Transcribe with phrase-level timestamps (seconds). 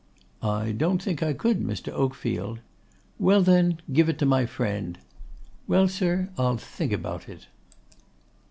[0.41, 1.93] 'I don't think I could, Mr.
[1.93, 2.57] Oakfield.'
[3.19, 4.97] 'Well, then, give it to my friend.'
[5.67, 7.45] 'Well, sir, I'll think about it.